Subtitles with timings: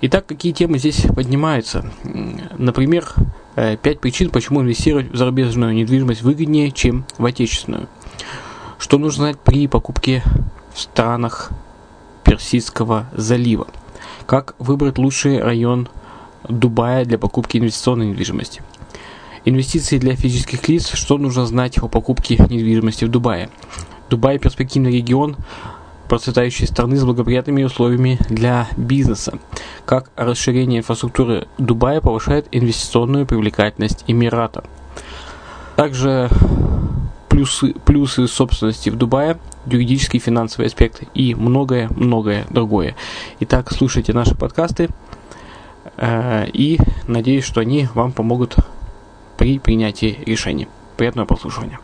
[0.00, 1.84] Итак, какие темы здесь поднимаются?
[2.56, 3.12] Например,
[3.56, 7.88] пять причин, почему инвестировать в зарубежную недвижимость выгоднее, чем в отечественную.
[8.78, 10.22] Что нужно знать при покупке
[10.72, 11.50] в странах
[12.22, 13.66] Персидского залива?
[14.26, 15.88] Как выбрать лучший район
[16.48, 18.62] Дубая для покупки инвестиционной недвижимости?
[19.44, 20.92] Инвестиции для физических лиц.
[20.94, 23.50] Что нужно знать о покупке недвижимости в Дубае?
[24.10, 25.36] Дубай– перспективный регион
[26.08, 29.38] процветающей страны с благоприятными условиями для бизнеса.
[29.84, 34.64] Как расширение инфраструктуры Дубая повышает инвестиционную привлекательность Эмирата.
[35.76, 36.28] Также
[37.28, 42.96] плюсы, плюсы собственности в Дубае, юридический финансовый аспект и многое-многое другое.
[43.40, 44.88] Итак, слушайте наши подкасты
[45.96, 48.56] э, и надеюсь, что они вам помогут
[49.36, 50.68] при принятии решений.
[50.96, 51.78] Приятного прослушивания.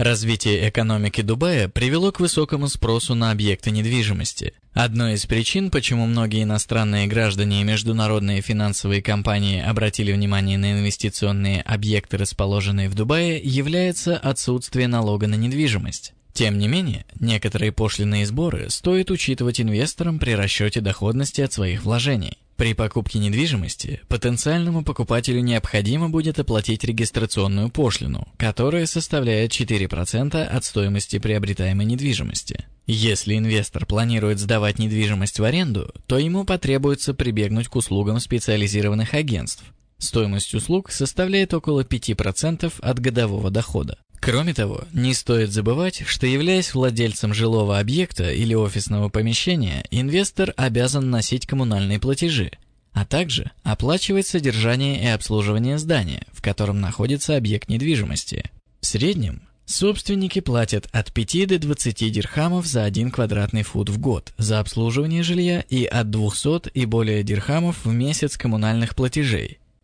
[0.00, 4.54] Развитие экономики Дубая привело к высокому спросу на объекты недвижимости.
[4.72, 11.60] Одной из причин, почему многие иностранные граждане и международные финансовые компании обратили внимание на инвестиционные
[11.60, 16.14] объекты, расположенные в Дубае, является отсутствие налога на недвижимость.
[16.32, 22.38] Тем не менее, некоторые пошлиные сборы стоит учитывать инвесторам при расчете доходности от своих вложений.
[22.60, 31.18] При покупке недвижимости потенциальному покупателю необходимо будет оплатить регистрационную пошлину, которая составляет 4% от стоимости
[31.18, 32.66] приобретаемой недвижимости.
[32.86, 39.64] Если инвестор планирует сдавать недвижимость в аренду, то ему потребуется прибегнуть к услугам специализированных агентств.
[39.96, 43.96] Стоимость услуг составляет около 5% от годового дохода.
[44.20, 51.08] Кроме того, не стоит забывать, что являясь владельцем жилого объекта или офисного помещения, инвестор обязан
[51.08, 52.52] носить коммунальные платежи,
[52.92, 58.50] а также оплачивать содержание и обслуживание здания, в котором находится объект недвижимости.
[58.82, 64.34] В среднем собственники платят от 5 до 20 дирхамов за 1 квадратный фут в год
[64.36, 69.59] за обслуживание жилья и от 200 и более дирхамов в месяц коммунальных платежей,